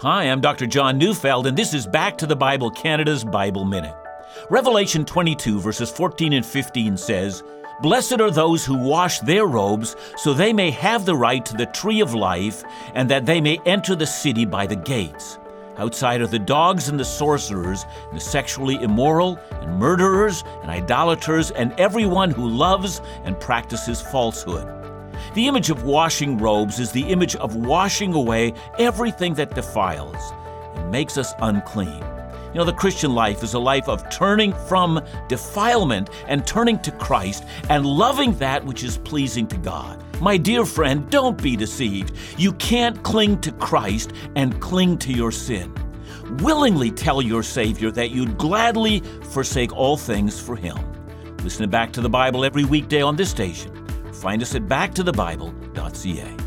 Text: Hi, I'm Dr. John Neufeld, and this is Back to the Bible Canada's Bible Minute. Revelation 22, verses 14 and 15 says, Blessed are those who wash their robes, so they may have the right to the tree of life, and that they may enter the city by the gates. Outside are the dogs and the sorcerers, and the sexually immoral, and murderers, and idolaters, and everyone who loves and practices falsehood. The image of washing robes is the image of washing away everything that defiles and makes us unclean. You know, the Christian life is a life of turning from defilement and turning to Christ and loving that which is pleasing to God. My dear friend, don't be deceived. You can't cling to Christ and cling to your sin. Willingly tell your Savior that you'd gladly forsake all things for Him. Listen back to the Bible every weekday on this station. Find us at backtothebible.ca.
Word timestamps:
Hi, 0.00 0.24
I'm 0.24 0.40
Dr. 0.40 0.66
John 0.66 0.98
Neufeld, 0.98 1.46
and 1.46 1.56
this 1.56 1.72
is 1.72 1.86
Back 1.86 2.18
to 2.18 2.26
the 2.26 2.34
Bible 2.34 2.68
Canada's 2.68 3.22
Bible 3.22 3.64
Minute. 3.64 3.94
Revelation 4.50 5.04
22, 5.04 5.60
verses 5.60 5.88
14 5.88 6.32
and 6.32 6.44
15 6.44 6.96
says, 6.96 7.44
Blessed 7.80 8.20
are 8.20 8.30
those 8.32 8.64
who 8.64 8.76
wash 8.76 9.20
their 9.20 9.46
robes, 9.46 9.94
so 10.16 10.34
they 10.34 10.52
may 10.52 10.72
have 10.72 11.06
the 11.06 11.14
right 11.14 11.46
to 11.46 11.56
the 11.56 11.66
tree 11.66 12.00
of 12.00 12.12
life, 12.12 12.64
and 12.94 13.08
that 13.08 13.24
they 13.24 13.40
may 13.40 13.60
enter 13.66 13.94
the 13.94 14.04
city 14.04 14.44
by 14.44 14.66
the 14.66 14.76
gates. 14.76 15.38
Outside 15.76 16.20
are 16.20 16.26
the 16.26 16.40
dogs 16.40 16.88
and 16.88 16.98
the 16.98 17.04
sorcerers, 17.04 17.86
and 18.08 18.16
the 18.16 18.20
sexually 18.20 18.82
immoral, 18.82 19.38
and 19.52 19.78
murderers, 19.78 20.42
and 20.62 20.70
idolaters, 20.70 21.52
and 21.52 21.72
everyone 21.78 22.30
who 22.30 22.48
loves 22.48 23.00
and 23.22 23.38
practices 23.38 24.02
falsehood. 24.02 24.83
The 25.34 25.48
image 25.48 25.68
of 25.68 25.82
washing 25.82 26.38
robes 26.38 26.78
is 26.78 26.92
the 26.92 27.02
image 27.02 27.34
of 27.34 27.56
washing 27.56 28.14
away 28.14 28.54
everything 28.78 29.34
that 29.34 29.52
defiles 29.52 30.32
and 30.76 30.92
makes 30.92 31.18
us 31.18 31.34
unclean. 31.40 32.04
You 32.52 32.60
know, 32.60 32.64
the 32.64 32.72
Christian 32.72 33.16
life 33.16 33.42
is 33.42 33.54
a 33.54 33.58
life 33.58 33.88
of 33.88 34.08
turning 34.10 34.52
from 34.68 35.04
defilement 35.26 36.10
and 36.28 36.46
turning 36.46 36.78
to 36.82 36.92
Christ 36.92 37.44
and 37.68 37.84
loving 37.84 38.38
that 38.38 38.64
which 38.64 38.84
is 38.84 38.98
pleasing 38.98 39.48
to 39.48 39.56
God. 39.56 40.00
My 40.20 40.36
dear 40.36 40.64
friend, 40.64 41.10
don't 41.10 41.42
be 41.42 41.56
deceived. 41.56 42.14
You 42.38 42.52
can't 42.52 43.02
cling 43.02 43.40
to 43.40 43.50
Christ 43.50 44.12
and 44.36 44.60
cling 44.60 44.98
to 44.98 45.12
your 45.12 45.32
sin. 45.32 45.74
Willingly 46.42 46.92
tell 46.92 47.20
your 47.20 47.42
Savior 47.42 47.90
that 47.90 48.12
you'd 48.12 48.38
gladly 48.38 49.00
forsake 49.32 49.74
all 49.74 49.96
things 49.96 50.40
for 50.40 50.54
Him. 50.54 50.78
Listen 51.38 51.68
back 51.68 51.92
to 51.94 52.00
the 52.00 52.08
Bible 52.08 52.44
every 52.44 52.64
weekday 52.64 53.02
on 53.02 53.16
this 53.16 53.30
station. 53.30 53.83
Find 54.14 54.42
us 54.42 54.54
at 54.54 54.66
backtothebible.ca. 54.68 56.43